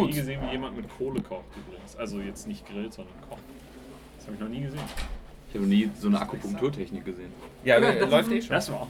[0.00, 1.96] noch nie gesehen, wie jemand mit Kohle kocht übrigens.
[1.96, 3.42] Also jetzt nicht grillt, sondern kocht.
[4.16, 4.80] Das habe ich noch nie gesehen.
[5.50, 7.32] Ich habe nie so eine Akupunkturtechnik gesehen.
[7.64, 8.50] Ja, ja läuft eh schon.
[8.50, 8.86] Das war.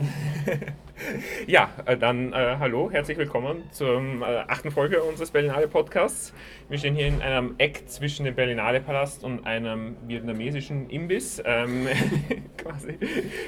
[1.46, 6.34] ja, äh, dann äh, hallo, herzlich willkommen zur äh, achten Folge unseres Berlinale Podcasts.
[6.68, 11.40] Wir stehen hier in einem Eck zwischen dem Berlinale Palast und einem vietnamesischen Imbiss.
[11.44, 11.86] Ähm,
[12.56, 12.98] quasi.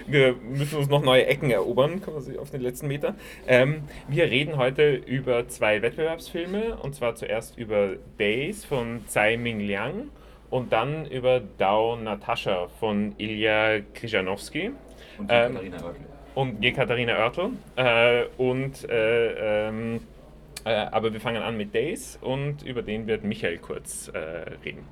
[0.06, 3.16] Wir müssen uns noch neue Ecken erobern, quasi auf den letzten Meter.
[3.48, 9.58] Ähm, wir reden heute über zwei Wettbewerbsfilme und zwar zuerst über Days von Tsai Ming
[9.58, 10.10] Liang
[10.50, 14.72] und dann über Dao Natascha von Ilya Krijanowski.
[15.18, 16.06] Und ähm, Katharina Oertel.
[16.34, 17.50] Und Katharina Oertel.
[17.76, 20.00] Äh, und, äh, ähm,
[20.64, 24.18] äh, aber wir fangen an mit Days und über den wird Michael kurz äh,
[24.64, 24.86] reden.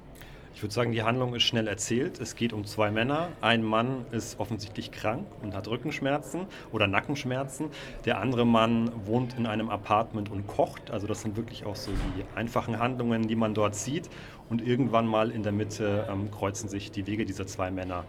[0.59, 2.21] Ich würde sagen, die Handlung ist schnell erzählt.
[2.21, 3.29] Es geht um zwei Männer.
[3.41, 7.69] Ein Mann ist offensichtlich krank und hat Rückenschmerzen oder Nackenschmerzen.
[8.05, 10.91] Der andere Mann wohnt in einem Apartment und kocht.
[10.91, 14.11] Also das sind wirklich auch so die einfachen Handlungen, die man dort sieht.
[14.51, 18.05] Und irgendwann mal in der Mitte ähm, kreuzen sich die Wege dieser zwei Männer.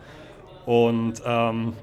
[0.66, 1.74] Und ähm,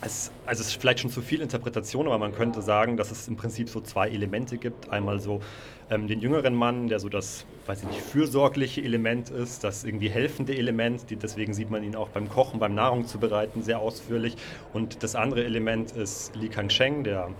[0.00, 3.28] es, also es ist vielleicht schon zu viel Interpretation, aber man könnte sagen, dass es
[3.28, 4.88] im Prinzip so zwei Elemente gibt.
[4.88, 5.42] Einmal so
[5.90, 10.08] ähm, den jüngeren Mann, der so das, weiß ich nicht, fürsorgliche Element ist, das irgendwie
[10.08, 11.10] helfende Element.
[11.10, 14.36] Die, deswegen sieht man ihn auch beim Kochen, beim Nahrung zubereiten sehr ausführlich.
[14.72, 17.30] Und das andere Element ist Li Kangsheng, der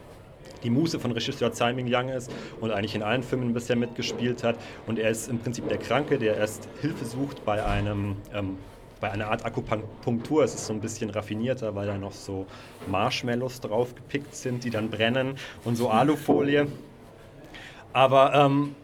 [0.63, 2.31] die Muse von Regisseur Tsai Ming-Yang ist
[2.61, 4.57] und eigentlich in allen Filmen bisher mitgespielt hat.
[4.87, 8.57] Und er ist im Prinzip der Kranke, der erst Hilfe sucht bei einem ähm,
[9.01, 10.45] bei einer Art Akupunktur.
[10.45, 12.47] Es ist so ein bisschen raffinierter, weil da noch so
[12.89, 16.67] Marshmallows drauf gepickt sind, die dann brennen und so Alufolie.
[17.97, 18.75] Aber ähm,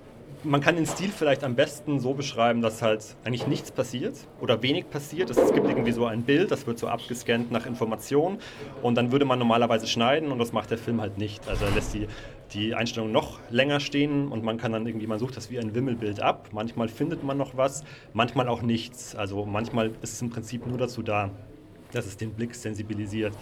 [0.43, 4.63] man kann den Stil vielleicht am besten so beschreiben, dass halt eigentlich nichts passiert oder
[4.63, 5.29] wenig passiert.
[5.29, 8.39] Es gibt irgendwie so ein Bild, das wird so abgescannt nach Informationen
[8.81, 11.47] und dann würde man normalerweise schneiden und das macht der Film halt nicht.
[11.47, 12.07] Also er lässt die,
[12.55, 15.75] die Einstellung noch länger stehen und man kann dann irgendwie, man sucht das wie ein
[15.75, 16.49] Wimmelbild ab.
[16.53, 19.15] Manchmal findet man noch was, manchmal auch nichts.
[19.15, 21.29] Also manchmal ist es im Prinzip nur dazu da,
[21.93, 23.35] dass es den Blick sensibilisiert.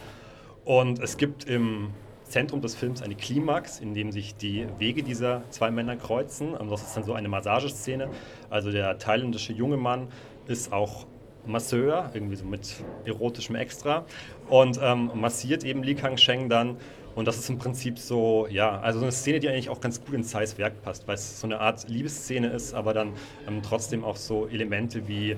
[0.64, 1.90] Und es gibt im
[2.30, 6.54] Zentrum des Films eine Klimax, in dem sich die Wege dieser zwei Männer kreuzen.
[6.70, 8.08] Das ist dann so eine Massageszene.
[8.48, 10.08] Also der thailändische junge Mann
[10.46, 11.06] ist auch
[11.46, 14.04] Masseur, irgendwie so mit erotischem Extra,
[14.48, 16.76] und ähm, massiert eben Li Kang-Sheng dann.
[17.16, 20.14] Und das ist im Prinzip so, ja, also eine Szene, die eigentlich auch ganz gut
[20.14, 23.12] ins Zeiss Werk passt, weil es so eine Art Liebesszene ist, aber dann
[23.48, 25.36] ähm, trotzdem auch so Elemente wie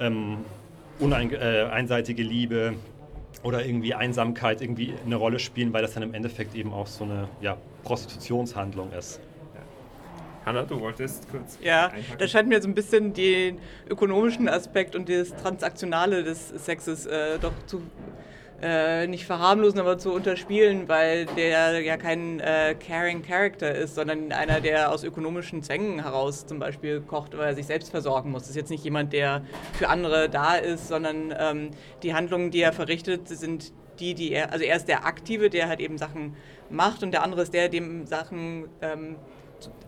[0.00, 0.38] ähm,
[0.98, 2.74] uneinseitige äh, Liebe,
[3.42, 7.04] oder irgendwie Einsamkeit irgendwie eine Rolle spielen, weil das dann im Endeffekt eben auch so
[7.04, 9.20] eine ja, Prostitutionshandlung ist.
[10.44, 11.58] Hanna, du wolltest kurz.
[11.62, 12.18] Ja, einpacken.
[12.18, 13.58] da scheint mir so ein bisschen den
[13.88, 17.82] ökonomischen Aspekt und das Transaktionale des Sexes äh, doch zu
[18.62, 24.30] äh, nicht verharmlosen, aber zu unterspielen, weil der ja kein äh, caring Character ist, sondern
[24.32, 28.42] einer, der aus ökonomischen Zwängen heraus zum Beispiel kocht, weil er sich selbst versorgen muss.
[28.42, 29.42] Das ist jetzt nicht jemand, der
[29.72, 31.70] für andere da ist, sondern ähm,
[32.02, 35.68] die Handlungen, die er verrichtet, sind die, die er, also er ist der Aktive, der
[35.68, 36.36] halt eben Sachen
[36.70, 39.16] macht und der andere ist der, dem Sachen ähm,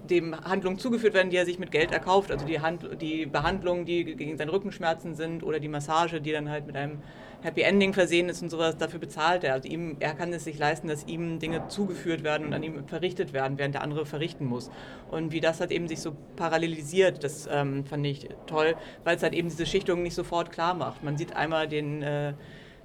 [0.08, 2.30] dem Handlungen zugeführt werden, die er sich mit Geld erkauft.
[2.30, 6.50] Also die, Hand, die Behandlungen, die gegen seine Rückenschmerzen sind oder die Massage, die dann
[6.50, 7.02] halt mit einem
[7.44, 9.52] Happy Ending versehen ist und sowas, dafür bezahlt er.
[9.52, 12.88] Also ihm, er kann es sich leisten, dass ihm Dinge zugeführt werden und an ihm
[12.88, 14.70] verrichtet werden, während der andere verrichten muss.
[15.10, 19.22] Und wie das halt eben sich so parallelisiert, das ähm, fand ich toll, weil es
[19.22, 21.04] halt eben diese Schichtung nicht sofort klar macht.
[21.04, 22.32] Man sieht einmal den äh,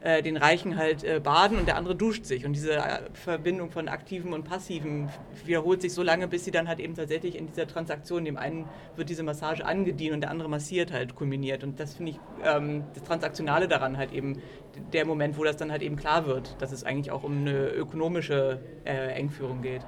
[0.02, 2.46] äh, den Reichen halt äh, baden und der andere duscht sich.
[2.46, 5.10] Und diese äh, Verbindung von aktiven und passiven
[5.46, 8.66] wiederholt sich so lange, bis sie dann halt eben tatsächlich in dieser Transaktion, dem einen
[8.96, 11.64] wird diese Massage angedient und der andere massiert halt kulminiert.
[11.64, 14.42] Und das finde ich ähm, das Transaktionale daran halt eben
[14.94, 17.70] der Moment, wo das dann halt eben klar wird, dass es eigentlich auch um eine
[17.70, 19.82] ökonomische äh, Engführung geht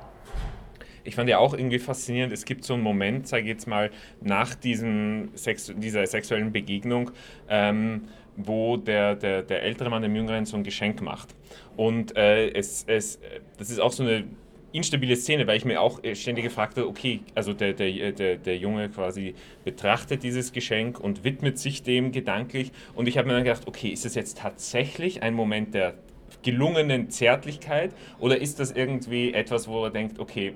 [1.03, 3.91] ich fand ja auch irgendwie faszinierend, es gibt so einen Moment, sage ich jetzt mal,
[4.21, 7.11] nach diesem Sex, dieser sexuellen Begegnung,
[7.49, 11.35] ähm, wo der, der, der ältere Mann dem Jüngeren so ein Geschenk macht.
[11.77, 13.19] Und äh, es, es,
[13.57, 14.25] das ist auch so eine
[14.71, 18.37] instabile Szene, weil ich mir auch äh, ständig gefragt habe, okay, also der, der, der,
[18.37, 22.71] der Junge quasi betrachtet dieses Geschenk und widmet sich dem gedanklich.
[22.95, 25.95] Und ich habe mir dann gedacht, okay, ist das jetzt tatsächlich ein Moment der
[26.43, 30.53] gelungenen Zärtlichkeit oder ist das irgendwie etwas, wo er denkt, okay,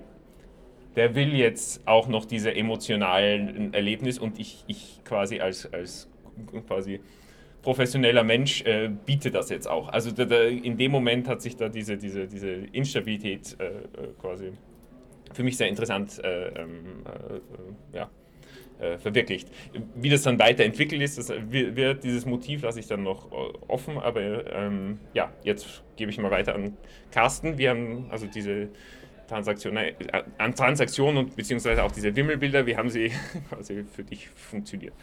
[0.96, 6.10] der will jetzt auch noch diese emotionalen Erlebnis und ich, ich quasi als, als
[6.68, 7.02] quasi
[7.66, 9.90] professioneller Mensch äh, bietet das jetzt auch.
[9.90, 14.14] Also da, da, in dem Moment hat sich da diese, diese, diese Instabilität äh, äh
[14.22, 14.52] quasi
[15.34, 17.04] für mich sehr interessant äh, ähm,
[17.92, 18.10] äh, ja,
[18.80, 19.50] äh, verwirklicht.
[19.96, 23.32] Wie das dann weiterentwickelt ist, das wird dieses Motiv lasse ich dann noch
[23.68, 24.22] offen, aber
[24.54, 26.78] ähm, ja, jetzt gebe ich mal weiter an
[27.12, 27.58] Carsten.
[27.58, 28.70] Wir haben also diese
[29.28, 29.96] Transaktion, äh,
[30.38, 33.12] an Transaktionen und beziehungsweise auch diese Wimmelbilder, wie haben sie
[33.50, 34.94] quasi für dich funktioniert?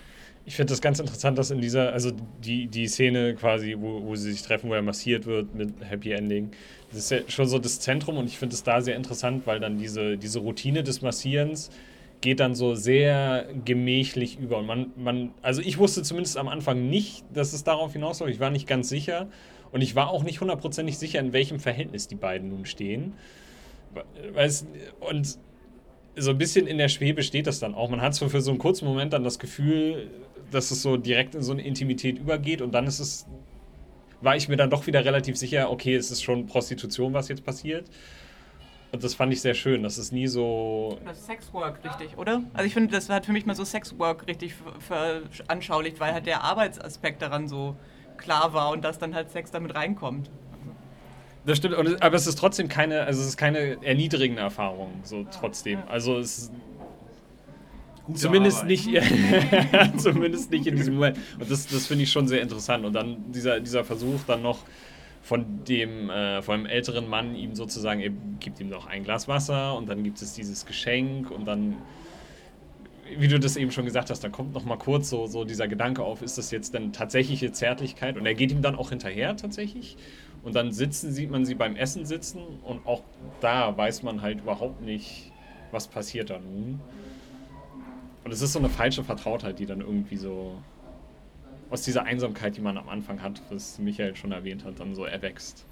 [0.44, 2.10] Ich finde das ganz interessant, dass in dieser, also
[2.44, 6.12] die, die Szene quasi, wo, wo sie sich treffen, wo er massiert wird mit Happy
[6.12, 6.50] Ending,
[6.90, 9.60] das ist ja schon so das Zentrum und ich finde es da sehr interessant, weil
[9.60, 11.70] dann diese, diese Routine des Massierens
[12.22, 14.58] geht dann so sehr gemächlich über.
[14.58, 18.32] Und man, man, also ich wusste zumindest am Anfang nicht, dass es darauf hinausläuft.
[18.32, 19.28] Ich war nicht ganz sicher.
[19.72, 23.14] Und ich war auch nicht hundertprozentig sicher, in welchem Verhältnis die beiden nun stehen.
[25.00, 25.38] Und
[26.16, 27.88] so ein bisschen in der Schwebe steht das dann auch.
[27.90, 30.10] Man hat so für so einen kurzen Moment dann das Gefühl,
[30.50, 33.26] dass es so direkt in so eine Intimität übergeht und dann ist es,
[34.20, 37.44] war ich mir dann doch wieder relativ sicher, okay, es ist schon Prostitution, was jetzt
[37.44, 37.88] passiert.
[38.92, 39.82] Und das fand ich sehr schön.
[39.82, 40.98] Das ist nie so.
[41.06, 42.42] Das ist Sexwork, richtig, oder?
[42.52, 46.44] Also ich finde, das hat für mich mal so Sexwork richtig veranschaulicht, weil halt der
[46.44, 47.74] Arbeitsaspekt daran so
[48.18, 50.30] klar war und dass dann halt Sex damit reinkommt.
[51.44, 55.80] Das stimmt, aber es ist trotzdem keine, also es ist keine erniedrigende Erfahrung, so trotzdem.
[55.88, 56.52] Also es ist
[58.06, 58.68] Gute zumindest Arbeit.
[58.68, 61.18] nicht, zumindest nicht in diesem Moment.
[61.38, 62.84] Und das, das finde ich schon sehr interessant.
[62.84, 64.60] Und dann dieser, dieser Versuch dann noch
[65.22, 68.10] von dem, äh, von dem älteren Mann ihm sozusagen, er
[68.40, 71.76] gibt ihm noch ein Glas Wasser und dann gibt es dieses Geschenk und dann
[73.18, 75.68] wie du das eben schon gesagt hast, da kommt noch mal kurz so, so dieser
[75.68, 78.16] Gedanke auf, ist das jetzt denn tatsächliche Zärtlichkeit?
[78.16, 79.96] Und er geht ihm dann auch hinterher tatsächlich.
[80.42, 83.02] Und dann sitzen, sieht man sie beim Essen sitzen und auch
[83.40, 85.30] da weiß man halt überhaupt nicht,
[85.70, 86.80] was passiert da nun.
[88.24, 90.56] Und es ist so eine falsche Vertrautheit, die dann irgendwie so
[91.70, 95.04] aus dieser Einsamkeit, die man am Anfang hat, was Michael schon erwähnt hat, dann so
[95.04, 95.64] erwächst.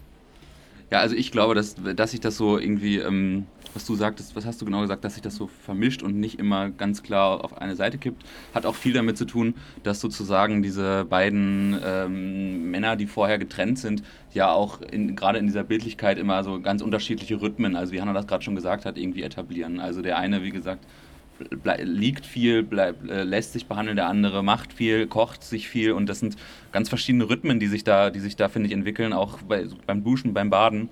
[0.90, 4.46] Ja, also ich glaube, dass, dass sich das so irgendwie, ähm, was du sagtest, was
[4.46, 7.60] hast du genau gesagt, dass sich das so vermischt und nicht immer ganz klar auf
[7.60, 8.24] eine Seite kippt,
[8.54, 13.78] hat auch viel damit zu tun, dass sozusagen diese beiden ähm, Männer, die vorher getrennt
[13.78, 14.02] sind,
[14.32, 18.12] ja auch in, gerade in dieser Bildlichkeit immer so ganz unterschiedliche Rhythmen, also wie Hannah
[18.12, 19.80] das gerade schon gesagt hat, irgendwie etablieren.
[19.80, 20.84] Also der eine, wie gesagt,
[21.78, 26.06] liegt viel, bleib, äh, lässt sich behandeln, der andere macht viel, kocht sich viel und
[26.08, 26.36] das sind
[26.72, 30.04] ganz verschiedene Rhythmen, die sich da, die sich da, finde ich, entwickeln, auch bei, beim
[30.04, 30.88] Duschen, beim Baden.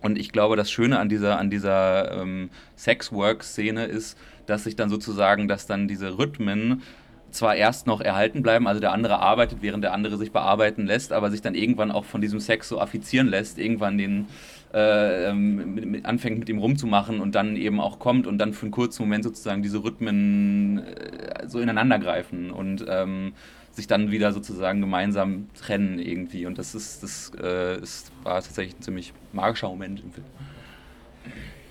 [0.00, 4.16] Und ich glaube, das Schöne an dieser, an dieser ähm, Sex-Work-Szene ist,
[4.46, 6.82] dass sich dann sozusagen, dass dann diese Rhythmen
[7.30, 11.12] zwar erst noch erhalten bleiben, also der andere arbeitet, während der andere sich bearbeiten lässt,
[11.12, 14.26] aber sich dann irgendwann auch von diesem Sex so affizieren lässt, irgendwann den
[14.72, 18.52] äh, ähm, mit, mit, anfängt mit ihm rumzumachen und dann eben auch kommt und dann
[18.52, 22.50] für einen kurzen Moment sozusagen diese Rhythmen äh, so ineinander greifen.
[22.50, 23.32] Und ähm,
[23.72, 26.46] sich dann wieder sozusagen gemeinsam trennen irgendwie.
[26.46, 30.26] Und das ist, das äh, ist, war tatsächlich ein ziemlich magischer Moment im Film.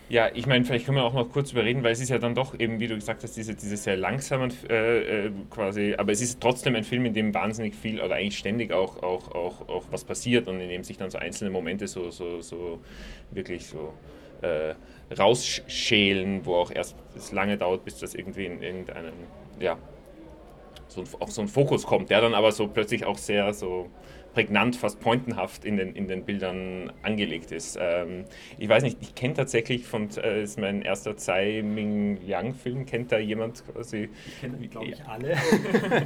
[0.10, 2.34] Ja, ich meine, vielleicht können wir auch noch kurz überreden, weil es ist ja dann
[2.34, 6.20] doch eben, wie du gesagt hast, diese, diese sehr langsamen äh, äh, quasi, aber es
[6.20, 9.84] ist trotzdem ein Film, in dem wahnsinnig viel oder eigentlich ständig auch, auch, auch, auch
[9.92, 12.80] was passiert und in dem sich dann so einzelne Momente so, so, so
[13.30, 13.94] wirklich so
[14.42, 14.74] äh,
[15.16, 19.14] rausschälen, wo auch erst es lange dauert, bis das irgendwie in irgendeinen,
[19.60, 19.78] ja,
[20.90, 23.90] so, auf so einen Fokus kommt, der dann aber so plötzlich auch sehr so
[24.40, 27.78] prägnant, fast pointenhaft in den, in den Bildern angelegt ist.
[27.78, 28.24] Ähm,
[28.58, 32.86] ich weiß nicht, ich kenne tatsächlich von, äh, ist mein erster Tsai Ming Yang Film,
[32.86, 34.08] kennt da jemand quasi?
[34.26, 35.36] Ich kenne, glaube ich, alle.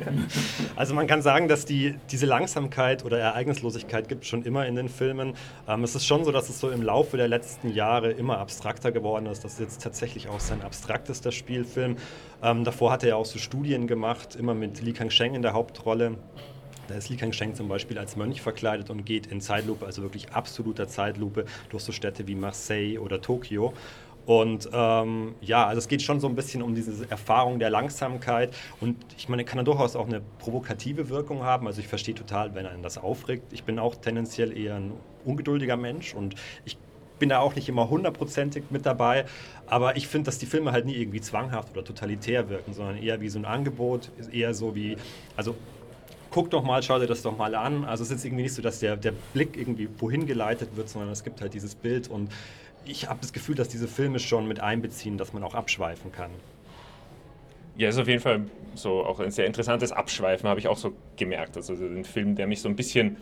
[0.75, 4.89] also man kann sagen, dass die, diese Langsamkeit oder Ereignislosigkeit gibt schon immer in den
[4.89, 5.35] Filmen.
[5.67, 8.91] Ähm, es ist schon so, dass es so im Laufe der letzten Jahre immer abstrakter
[8.91, 9.43] geworden ist.
[9.43, 11.97] Das ist jetzt tatsächlich auch sein abstraktester Spielfilm.
[12.41, 15.53] Ähm, davor hat er ja auch so Studien gemacht, immer mit Li Kang-sheng in der
[15.53, 16.17] Hauptrolle.
[16.87, 20.31] Da ist Li Kangsheng zum Beispiel als Mönch verkleidet und geht in Zeitlupe, also wirklich
[20.31, 23.73] absoluter Zeitlupe, durch so Städte wie Marseille oder Tokio.
[24.25, 28.55] Und ähm, ja, also es geht schon so ein bisschen um diese Erfahrung der Langsamkeit.
[28.79, 31.67] Und ich meine, kann dann durchaus auch eine provokative Wirkung haben.
[31.67, 33.51] Also ich verstehe total, wenn einen das aufregt.
[33.51, 34.93] Ich bin auch tendenziell eher ein
[35.25, 36.35] ungeduldiger Mensch und
[36.65, 36.77] ich
[37.19, 39.25] bin da auch nicht immer hundertprozentig mit dabei.
[39.65, 43.21] Aber ich finde, dass die Filme halt nie irgendwie zwanghaft oder totalitär wirken, sondern eher
[43.21, 44.97] wie so ein Angebot, eher so wie,
[45.35, 45.55] also
[46.33, 47.85] guck doch mal, schau dir das doch mal an.
[47.85, 51.11] Also es ist irgendwie nicht so, dass der, der Blick irgendwie wohin geleitet wird, sondern
[51.11, 52.31] es gibt halt dieses Bild und
[52.85, 56.31] ich habe das Gefühl, dass diese Filme schon mit einbeziehen, dass man auch abschweifen kann.
[57.77, 60.93] Ja, ist auf jeden Fall so auch ein sehr interessantes Abschweifen, habe ich auch so
[61.17, 61.55] gemerkt.
[61.55, 63.17] Also ein Film, der mich so ein bisschen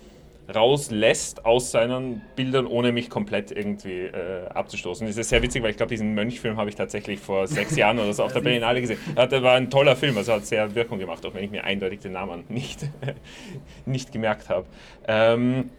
[0.56, 5.08] rauslässt aus seinen Bildern, ohne mich komplett irgendwie äh, abzustoßen.
[5.08, 8.00] Das ist sehr witzig, weil ich glaube, diesen Mönchfilm habe ich tatsächlich vor sechs Jahren
[8.00, 9.00] oder so auf der Berlinale gesehen.
[9.16, 12.00] Das war ein toller Film, also hat sehr Wirkung gemacht, auch wenn ich mir eindeutig
[12.00, 12.90] den Namen nicht,
[13.86, 14.66] nicht gemerkt habe.
[15.08, 15.70] Ähm,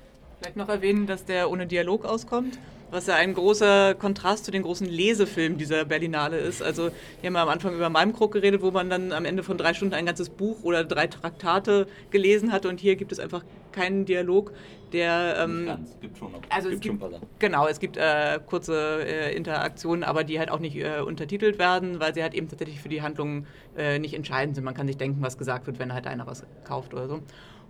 [0.42, 2.58] Vielleicht noch erwähnen, dass der ohne Dialog auskommt,
[2.90, 6.64] was ja ein großer Kontrast zu den großen Lesefilmen dieser Berlinale ist.
[6.64, 9.56] Also wir haben ja am Anfang über Malmkrog geredet, wo man dann am Ende von
[9.56, 13.44] drei Stunden ein ganzes Buch oder drei Traktate gelesen hat und hier gibt es einfach
[13.70, 14.52] keinen Dialog,
[14.92, 15.36] der...
[15.38, 16.40] Ähm, Ganz, gibt schon noch.
[16.50, 17.26] also gibt es gibt, paar Sachen.
[17.38, 22.00] genau, es gibt äh, kurze äh, Interaktionen, aber die halt auch nicht äh, untertitelt werden,
[22.00, 23.46] weil sie halt eben tatsächlich für die Handlung
[23.76, 24.64] äh, nicht entscheidend sind.
[24.64, 27.20] Man kann sich denken, was gesagt wird, wenn halt einer was kauft oder so.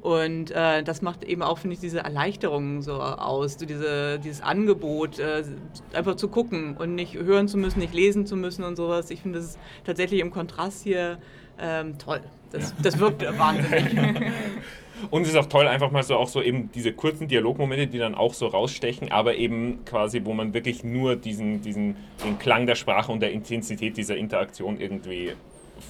[0.03, 4.41] Und äh, das macht eben auch, finde ich, diese Erleichterung so aus, so diese, dieses
[4.41, 5.45] Angebot, äh,
[5.93, 9.11] einfach zu gucken und nicht hören zu müssen, nicht lesen zu müssen und sowas.
[9.11, 11.19] Ich finde, das ist tatsächlich im Kontrast hier
[11.61, 12.21] ähm, toll.
[12.51, 13.95] Das, das wirkt wahnsinnig.
[15.11, 17.99] Und es ist auch toll, einfach mal so auch so eben diese kurzen Dialogmomente, die
[17.99, 22.67] dann auch so rausstechen, aber eben quasi, wo man wirklich nur diesen, diesen den Klang
[22.67, 25.33] der Sprache und der Intensität dieser Interaktion irgendwie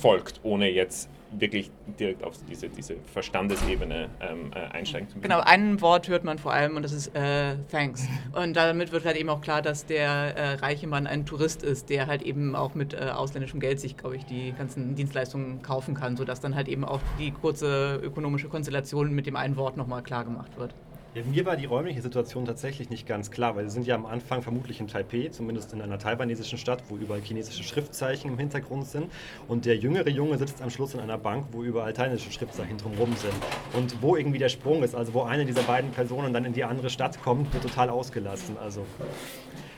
[0.01, 5.21] folgt, ohne jetzt wirklich direkt auf diese, diese Verstandesebene ähm, äh, einsteigen zu.
[5.21, 8.07] Genau, ein Wort hört man vor allem und das ist äh, Thanks.
[8.33, 11.91] Und damit wird halt eben auch klar, dass der äh, reiche Mann ein Tourist ist,
[11.91, 15.95] der halt eben auch mit äh, ausländischem Geld sich, glaube ich, die ganzen Dienstleistungen kaufen
[15.95, 20.03] kann, sodass dann halt eben auch die kurze ökonomische Konstellation mit dem einen Wort nochmal
[20.03, 20.75] klar gemacht wird.
[21.15, 24.07] Ja, mir war die räumliche Situation tatsächlich nicht ganz klar, weil wir sind ja am
[24.07, 28.87] Anfang vermutlich in Taipei, zumindest in einer taiwanesischen Stadt, wo überall chinesische Schriftzeichen im Hintergrund
[28.87, 29.13] sind.
[29.47, 33.15] Und der jüngere Junge sitzt am Schluss in einer Bank, wo überall thailändische Schriftzeichen drumherum
[33.17, 33.35] sind.
[33.75, 36.65] Und wo irgendwie der Sprung ist, also wo eine dieser beiden Personen dann in die
[36.65, 38.57] andere Stadt kommt, wird total ausgelassen.
[38.57, 38.87] Also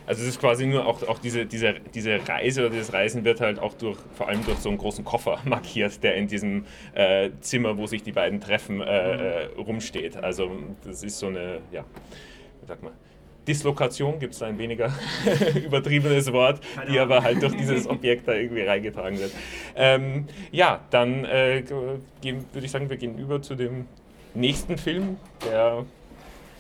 [0.07, 3.41] Also es ist quasi nur auch, auch diese, diese, diese Reise oder dieses Reisen wird
[3.41, 7.31] halt auch durch, vor allem durch so einen großen Koffer markiert, der in diesem äh,
[7.41, 10.17] Zimmer, wo sich die beiden treffen, äh, äh, rumsteht.
[10.17, 10.51] Also
[10.85, 11.85] das ist so eine, ja,
[12.61, 12.93] wie sagt man,
[13.47, 14.93] Dislokation gibt es ein weniger
[15.55, 19.33] übertriebenes Wort, die aber halt durch dieses Objekt da irgendwie reingetragen wird.
[19.77, 22.01] Ähm, ja, dann äh, würde
[22.63, 23.87] ich sagen, wir gehen über zu dem
[24.35, 25.85] nächsten Film, der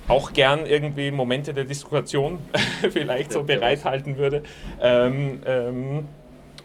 [0.08, 2.38] auch gern irgendwie Momente der Diskretion
[2.90, 4.42] vielleicht so bereithalten würde.
[4.80, 6.08] Ähm, ähm,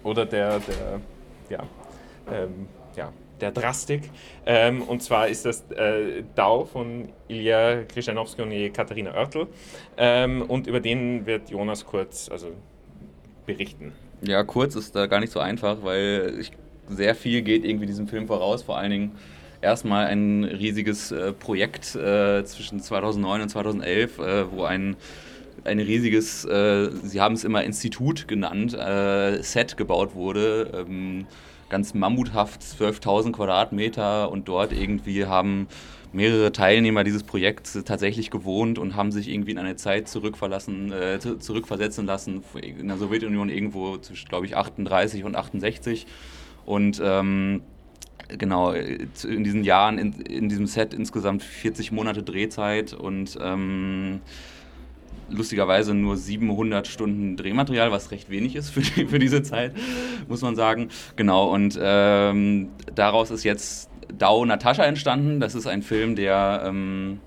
[0.04, 1.00] oder der, der,
[1.50, 1.64] ja,
[2.32, 4.10] ähm, ja, der Drastik.
[4.46, 9.48] Ähm, und zwar ist das äh, Dau von Ilya Krischanovsky und Katharina Oertel.
[9.98, 12.48] Ähm, und über den wird Jonas kurz also,
[13.46, 13.94] berichten.
[14.22, 16.52] Ja, kurz ist da gar nicht so einfach, weil ich,
[16.90, 18.64] sehr viel geht irgendwie diesem Film voraus.
[18.64, 19.12] Vor allen Dingen
[19.62, 24.96] erstmal ein riesiges äh, Projekt äh, zwischen 2009 und 2011, äh, wo ein,
[25.64, 30.86] ein riesiges, äh, sie haben es immer Institut genannt, äh, Set gebaut wurde.
[30.88, 31.28] Ähm,
[31.70, 35.68] ganz mammuthaft, 12.000 Quadratmeter und dort irgendwie haben
[36.12, 41.20] mehrere Teilnehmer dieses Projekts tatsächlich gewohnt und haben sich irgendwie in eine Zeit zurückverlassen, äh,
[41.20, 46.08] zu- zurückversetzen lassen, in der Sowjetunion irgendwo zwischen, glaube ich, 38 und 68.
[46.66, 47.62] Und ähm,
[48.38, 54.22] genau, äh, in diesen Jahren, in, in diesem Set insgesamt 40 Monate Drehzeit und ähm,
[55.30, 59.74] lustigerweise nur 700 Stunden Drehmaterial, was recht wenig ist für, die, für diese Zeit,
[60.28, 60.90] muss man sagen.
[61.16, 65.40] Genau, und ähm, daraus ist jetzt Dao Natascha entstanden.
[65.40, 67.20] Das ist ein Film, der, ähm,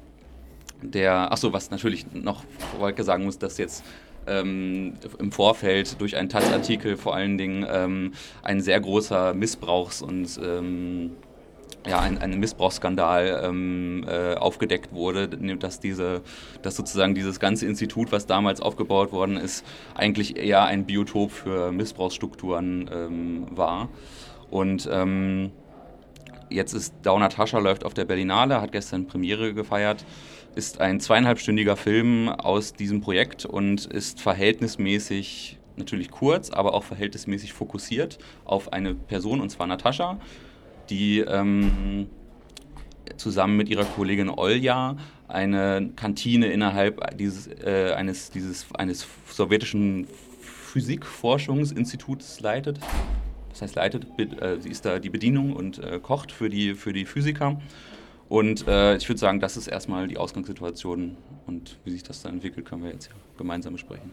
[0.82, 2.44] der achso, was natürlich noch
[2.78, 3.84] vorweg sagen muss, dass jetzt
[4.26, 8.12] ähm, im Vorfeld durch einen Taz-Artikel vor allen Dingen ähm,
[8.42, 11.12] ein sehr großer Missbrauchs- und ähm,
[11.86, 16.22] ja, ein, ein Missbrauchsskandal ähm, äh, aufgedeckt wurde, dass, diese,
[16.62, 19.64] dass sozusagen dieses ganze Institut, was damals aufgebaut worden ist,
[19.94, 23.88] eigentlich eher ein Biotop für Missbrauchsstrukturen ähm, war.
[24.50, 25.50] Und ähm,
[26.50, 30.04] jetzt ist Dau Natascha läuft auf der Berlinale, hat gestern Premiere gefeiert,
[30.54, 37.52] ist ein zweieinhalbstündiger Film aus diesem Projekt und ist verhältnismäßig natürlich kurz, aber auch verhältnismäßig
[37.52, 40.20] fokussiert auf eine Person, und zwar Natascha,
[40.90, 42.08] die ähm,
[43.16, 44.96] zusammen mit ihrer Kollegin Olja
[45.28, 50.06] eine Kantine innerhalb dieses, äh, eines, dieses, eines sowjetischen
[50.40, 52.78] Physikforschungsinstituts leitet.
[53.50, 56.92] Das heißt, leitet, äh, sie ist da die Bedienung und äh, kocht für die, für
[56.92, 57.60] die Physiker.
[58.32, 62.32] Und äh, ich würde sagen, das ist erstmal die Ausgangssituation und wie sich das dann
[62.32, 64.10] entwickelt, können wir jetzt ja gemeinsam besprechen.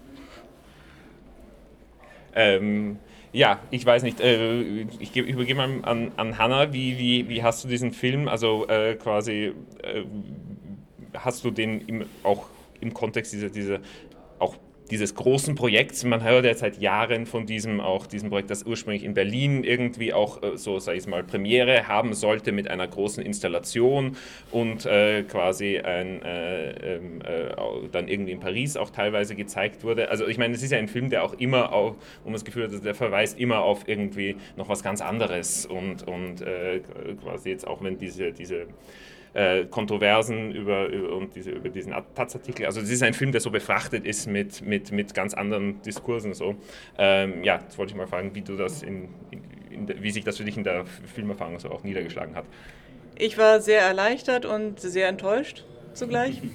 [2.36, 3.00] Ähm,
[3.32, 7.44] ja, ich weiß nicht, äh, ich, geb- übergebe mal an, an Hanna, wie, wie, wie
[7.44, 10.04] hast du diesen Film, also äh, quasi, äh,
[11.14, 12.48] hast du den im, auch
[12.82, 13.80] im Kontext dieser, dieser,
[14.38, 14.58] auch
[14.92, 19.04] dieses großen Projekts, man hört ja seit Jahren von diesem, auch diesem Projekt, das ursprünglich
[19.04, 23.24] in Berlin irgendwie auch äh, so, sag ich mal, Premiere haben sollte mit einer großen
[23.24, 24.18] Installation
[24.52, 27.54] und äh, quasi ein, äh, ähm, äh,
[27.92, 30.10] dann irgendwie in Paris auch teilweise gezeigt wurde.
[30.10, 32.64] Also ich meine, es ist ja ein Film, der auch immer auf, man das Gefühl
[32.64, 36.82] hat, der verweist immer auf irgendwie noch was ganz anderes und, und äh,
[37.22, 38.68] quasi jetzt auch wenn diese, diese
[39.34, 42.66] äh, Kontroversen über, über, und diese, über diesen Taz-Artikel.
[42.66, 46.34] Also es ist ein Film, der so befrachtet ist mit, mit, mit ganz anderen Diskursen.
[46.34, 46.56] So.
[46.98, 50.24] Ähm, ja, jetzt wollte ich mal fragen, wie du das in, in, in wie sich
[50.24, 52.46] das für dich in der Filmerfahrung so auch niedergeschlagen hat.
[53.18, 56.42] Ich war sehr erleichtert und sehr enttäuscht zugleich.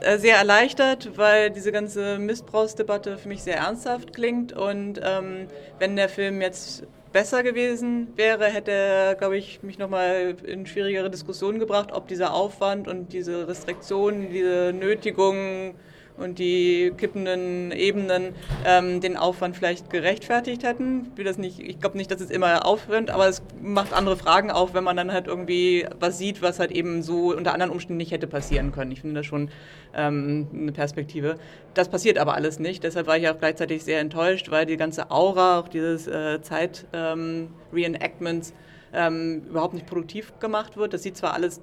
[0.00, 5.48] Äh, sehr erleichtert, weil diese ganze Missbrauchsdebatte für mich sehr ernsthaft klingt und ähm,
[5.80, 11.10] wenn der Film jetzt besser gewesen wäre, hätte er, glaube ich, mich nochmal in schwierigere
[11.10, 15.74] Diskussionen gebracht, ob dieser Aufwand und diese Restriktionen, diese Nötigungen
[16.16, 21.12] und die kippenden Ebenen ähm, den Aufwand vielleicht gerechtfertigt hätten.
[21.16, 24.84] Ich, ich glaube nicht, dass es immer aufhört, aber es macht andere Fragen auf, wenn
[24.84, 28.26] man dann halt irgendwie was sieht, was halt eben so unter anderen Umständen nicht hätte
[28.26, 28.92] passieren können.
[28.92, 29.50] Ich finde das schon
[29.94, 31.36] ähm, eine Perspektive.
[31.74, 32.84] Das passiert aber alles nicht.
[32.84, 38.52] Deshalb war ich auch gleichzeitig sehr enttäuscht, weil die ganze Aura, auch dieses äh, Zeit-Reenactments,
[38.94, 40.92] ähm, überhaupt nicht produktiv gemacht wird.
[40.92, 41.62] Das sieht zwar alles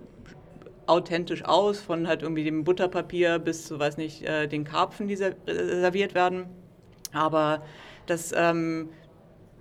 [0.89, 5.15] authentisch aus, von halt irgendwie dem Butterpapier bis zu, weiß nicht, äh, den Karpfen, die
[5.15, 6.46] serviert werden.
[7.13, 7.63] Aber
[8.05, 8.89] das ähm,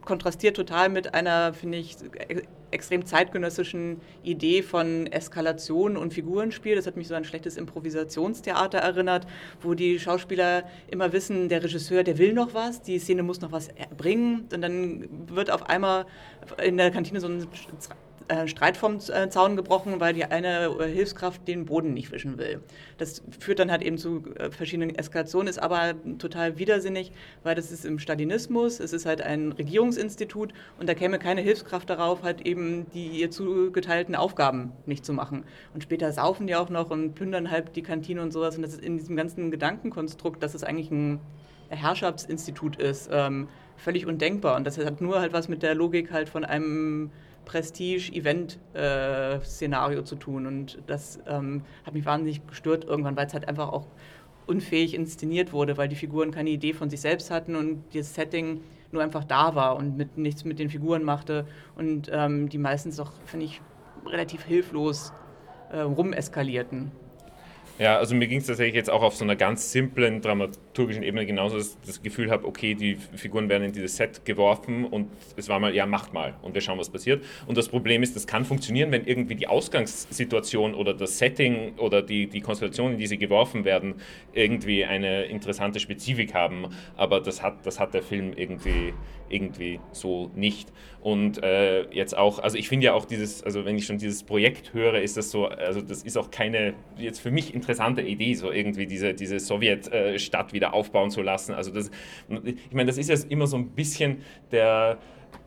[0.04, 1.96] kontrastiert total mit einer, finde ich,
[2.70, 6.76] extrem zeitgenössischen Idee von Eskalation und Figurenspiel.
[6.76, 9.26] Das hat mich so an ein schlechtes Improvisationstheater erinnert,
[9.60, 13.52] wo die Schauspieler immer wissen, der Regisseur, der will noch was, die Szene muss noch
[13.52, 14.48] was bringen.
[14.52, 16.06] Und dann wird auf einmal
[16.62, 17.46] in der Kantine so ein
[18.28, 22.36] äh, Streit vom äh, Zaun gebrochen, weil die eine äh, Hilfskraft den Boden nicht wischen
[22.36, 22.60] will.
[22.98, 27.84] Das führt dann halt eben zu verschiedenen Eskalationen, ist aber total widersinnig, weil das ist
[27.84, 32.86] im Stalinismus, es ist halt ein Regierungsinstitut und da käme keine Hilfskraft darauf, halt eben
[32.92, 35.44] die ihr zugeteilten Aufgaben nicht zu machen.
[35.72, 38.74] Und später saufen die auch noch und plündern halt die Kantine und sowas und das
[38.74, 41.20] ist in diesem ganzen Gedankenkonstrukt, dass es eigentlich ein
[41.70, 44.56] Herrschaftsinstitut ist, ähm, völlig undenkbar.
[44.56, 47.10] Und das hat nur halt was mit der Logik halt von einem
[47.48, 50.46] Prestige-Event-Szenario zu tun.
[50.46, 53.88] Und das ähm, hat mich wahnsinnig gestört irgendwann, weil es halt einfach auch
[54.46, 58.60] unfähig inszeniert wurde, weil die Figuren keine Idee von sich selbst hatten und das Setting
[58.92, 62.96] nur einfach da war und mit, nichts mit den Figuren machte und ähm, die meistens
[62.96, 63.60] doch, finde ich,
[64.06, 65.12] relativ hilflos
[65.70, 66.90] äh, rumeskalierten.
[67.78, 70.22] Ja, also mir ging es tatsächlich jetzt auch auf so einer ganz simplen
[70.78, 75.08] dramaturgischen Ebene genauso, das Gefühl habe, okay, die Figuren werden in dieses Set geworfen und
[75.36, 77.24] es war mal, ja, macht mal und wir schauen, was passiert.
[77.46, 82.02] Und das Problem ist, das kann funktionieren, wenn irgendwie die Ausgangssituation oder das Setting oder
[82.02, 83.94] die, die Konstellation, in die sie geworfen werden,
[84.32, 86.68] irgendwie eine interessante Spezifik haben.
[86.96, 88.94] Aber das hat, das hat der Film irgendwie,
[89.28, 90.72] irgendwie so nicht.
[91.00, 94.24] Und äh, jetzt auch, also ich finde ja auch dieses, also wenn ich schon dieses
[94.24, 98.34] Projekt höre, ist das so, also das ist auch keine, jetzt für mich interessante Idee,
[98.34, 101.54] so irgendwie diese, diese Sowjetstadt wieder aufbauen zu lassen.
[101.54, 101.90] Also das,
[102.44, 104.98] ich meine, das ist jetzt immer so ein bisschen der,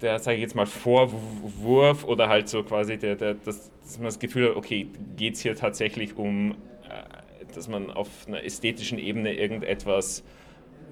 [0.02, 4.06] der, sage ich jetzt mal, Vorwurf oder halt so quasi, der, der, das, dass man
[4.06, 8.98] das Gefühl hat, okay, geht es hier tatsächlich um, äh, dass man auf einer ästhetischen
[8.98, 10.24] Ebene irgendetwas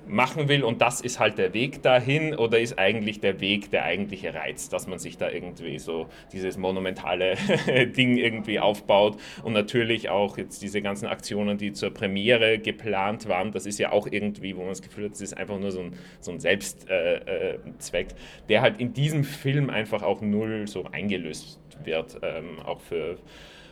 [0.10, 3.84] machen will und das ist halt der Weg dahin oder ist eigentlich der Weg der
[3.86, 7.36] eigentliche Reiz, dass man sich da irgendwie so dieses monumentale
[7.96, 13.52] Ding irgendwie aufbaut und natürlich auch jetzt diese ganzen Aktionen, die zur Premiere geplant waren,
[13.52, 15.82] das ist ja auch irgendwie, wo man das Gefühl hat, das ist einfach nur so
[15.82, 18.16] ein, so ein Selbstzweck, äh, äh,
[18.50, 23.18] der halt in diesem Film einfach auch null so eingelöst wird, ähm, auch, für,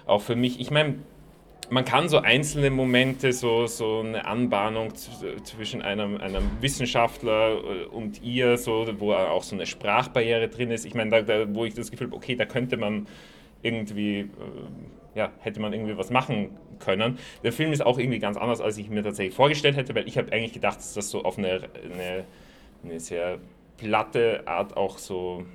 [0.06, 0.60] auch für mich.
[0.60, 0.96] Ich meine,
[1.70, 8.22] man kann so einzelne Momente, so, so eine Anbahnung zwischen einem, einem Wissenschaftler äh, und
[8.24, 10.86] ihr, so, wo auch so eine Sprachbarriere drin ist.
[10.86, 13.08] Ich meine, da, da, wo ich das Gefühl habe, okay, da könnte man
[13.62, 14.30] irgendwie, äh,
[15.16, 17.18] ja, hätte man irgendwie was machen können.
[17.44, 20.18] Der Film ist auch irgendwie ganz anders, als ich mir tatsächlich vorgestellt hätte, weil ich
[20.18, 22.26] habe eigentlich gedacht, dass das so auf eine, eine,
[22.84, 23.40] eine sehr
[23.78, 25.46] platte Art auch so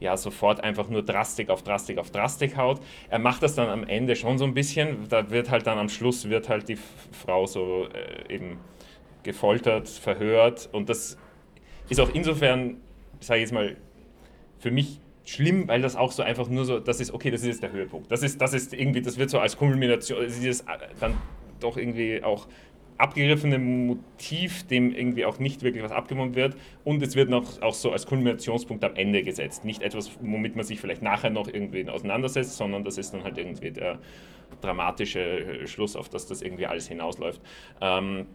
[0.00, 2.80] ja sofort einfach nur Drastik auf Drastik auf Drastik haut.
[3.08, 5.08] Er macht das dann am Ende schon so ein bisschen.
[5.08, 6.78] Da wird halt dann am Schluss wird halt die
[7.12, 8.58] Frau so äh, eben
[9.22, 11.18] gefoltert, verhört und das
[11.90, 12.78] ist auch insofern,
[13.20, 13.76] sage ich jetzt mal,
[14.58, 17.48] für mich schlimm, weil das auch so einfach nur so, das ist okay, das ist
[17.48, 18.10] jetzt der Höhepunkt.
[18.10, 20.64] Das ist, das ist irgendwie, das wird so als Kulmination, das ist
[21.00, 21.14] dann
[21.60, 22.46] doch irgendwie auch
[23.00, 26.56] abgegriffene Motiv, dem irgendwie auch nicht wirklich was abgenommen wird.
[26.84, 29.64] Und es wird noch auch so als Kulminationspunkt am Ende gesetzt.
[29.64, 33.38] Nicht etwas, womit man sich vielleicht nachher noch irgendwie auseinandersetzt, sondern das ist dann halt
[33.38, 33.98] irgendwie der
[34.60, 37.40] dramatische Schluss, auf das das irgendwie alles hinausläuft.
[37.80, 38.26] Ähm,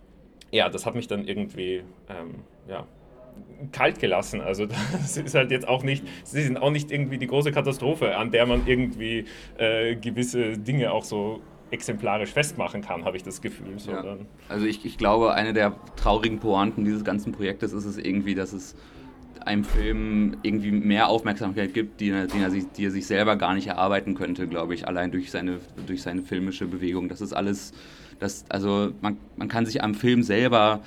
[0.52, 2.88] ja, das hat mich dann irgendwie, ähm, ja,
[3.72, 4.42] kalt gelassen.
[4.42, 8.16] Also das ist halt jetzt auch nicht, sie sind auch nicht irgendwie die große Katastrophe,
[8.16, 9.26] an der man irgendwie
[9.58, 11.42] äh, gewisse Dinge auch so
[11.76, 13.68] exemplarisch festmachen kann, habe ich das Gefühl.
[13.88, 14.18] Ja.
[14.50, 18.54] Also ich, ich glaube, eine der traurigen Pointen dieses ganzen Projektes ist es irgendwie, dass
[18.54, 18.76] es
[19.46, 23.54] einem Film irgendwie mehr Aufmerksamkeit gibt, die, er- er sich, die er sich selber gar
[23.54, 27.10] nicht erarbeiten könnte, glaube ich, allein durch seine, durch seine filmische Bewegung.
[27.10, 27.72] Das ist alles,
[28.20, 30.82] das, also man, man kann sich am Film selber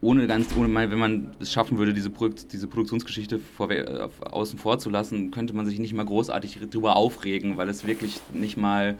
[0.00, 4.08] ohne ganz, ohne mal, wenn man es schaffen würde, diese, Produkt, diese Produktionsgeschichte vor, äh,
[4.22, 8.20] außen vor zu lassen, könnte man sich nicht mal großartig drüber aufregen, weil es wirklich
[8.32, 8.96] nicht mal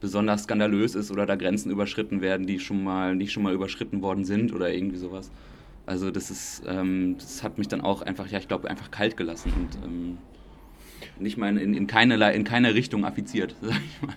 [0.00, 4.02] besonders skandalös ist oder da Grenzen überschritten werden, die schon mal nicht schon mal überschritten
[4.02, 5.30] worden sind oder irgendwie sowas.
[5.86, 9.16] Also das ist, ähm, das hat mich dann auch einfach, ja, ich glaube, einfach kalt
[9.16, 10.18] gelassen und ähm,
[11.18, 14.16] nicht mal in, in, keine, in keine Richtung affiziert, sag ich mal.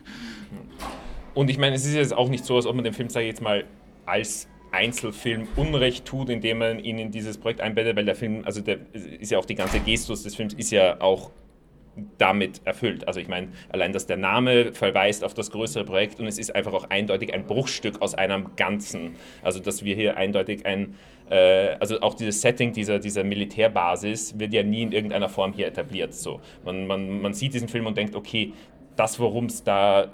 [1.35, 3.25] Und ich meine, es ist jetzt auch nicht so, als ob man den Film, sage
[3.25, 3.65] ich jetzt mal,
[4.05, 8.61] als Einzelfilm Unrecht tut, indem man ihn in dieses Projekt einbettet, weil der Film, also
[8.61, 11.31] der ist ja auch die ganze Gestus des Films, ist ja auch
[12.17, 13.07] damit erfüllt.
[13.07, 16.55] Also ich meine, allein, dass der Name verweist auf das größere Projekt und es ist
[16.55, 19.15] einfach auch eindeutig ein Bruchstück aus einem Ganzen.
[19.41, 20.95] Also dass wir hier eindeutig ein,
[21.29, 25.67] äh, also auch dieses Setting dieser, dieser Militärbasis wird ja nie in irgendeiner Form hier
[25.67, 26.13] etabliert.
[26.13, 26.41] So.
[26.63, 28.53] Man, man, man sieht diesen Film und denkt, okay,
[28.95, 30.09] das, worum es da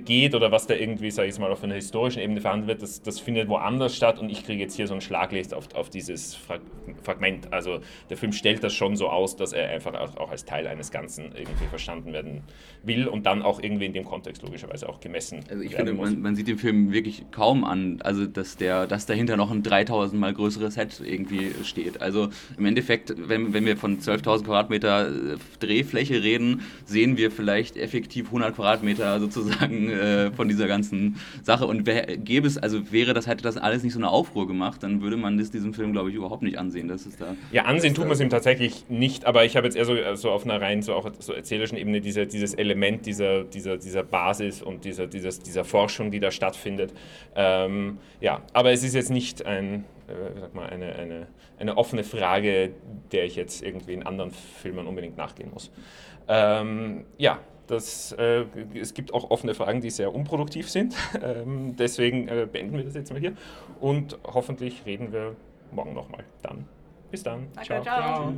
[0.00, 3.02] geht oder was da irgendwie, sage ich mal, auf einer historischen Ebene verhandelt wird, das,
[3.02, 6.34] das findet woanders statt und ich kriege jetzt hier so ein Schlaglicht auf, auf dieses
[6.34, 6.60] Frag
[7.02, 7.52] Fragment.
[7.52, 7.80] Also
[8.10, 10.90] der Film stellt das schon so aus, dass er einfach auch, auch als Teil eines
[10.90, 12.42] Ganzen irgendwie verstanden werden
[12.82, 16.20] will und dann auch irgendwie in dem Kontext logischerweise auch gemessen Also ich finde, man,
[16.20, 20.20] man sieht den Film wirklich kaum an, also dass, der, dass dahinter noch ein 3000
[20.20, 22.00] mal größeres Set irgendwie steht.
[22.00, 27.76] Also im Endeffekt, wenn, wenn wir von 12.000 Quadratmeter äh, Drehfläche reden, sehen wir vielleicht
[27.76, 31.66] effektiv 100 Quadratmeter sozusagen äh, von dieser ganzen Sache.
[31.66, 34.82] Und wär, gäbe es, also wäre das, hätte das alles nicht so eine Aufruhr gemacht,
[34.82, 36.88] dann würde man das diesem Film, glaube ich, überhaupt nicht ansehen.
[36.88, 37.34] Das ist da.
[37.52, 40.30] Ja, ansehen tut man es ihm tatsächlich nicht, aber ich habe jetzt eher so, so
[40.30, 44.62] auf einer rein so auch so erzählerischen Ebene diese, dieses Element dieser, dieser, dieser Basis
[44.62, 46.92] und dieser, dieses, dieser Forschung, die da stattfindet.
[47.34, 51.26] Ähm, ja, aber es ist jetzt nicht ein, äh, wie sagt man, eine, eine,
[51.58, 52.72] eine offene Frage,
[53.12, 55.70] der ich jetzt irgendwie in anderen Filmen unbedingt nachgehen muss.
[56.28, 60.94] Ähm, ja, das, äh, es gibt auch offene Fragen, die sehr unproduktiv sind.
[61.22, 63.32] Ähm, deswegen äh, beenden wir das jetzt mal hier
[63.80, 65.34] und hoffentlich reden wir
[65.72, 66.24] morgen nochmal.
[66.42, 66.66] Dann
[67.10, 67.48] bis dann.
[67.54, 68.34] Danke, ciao.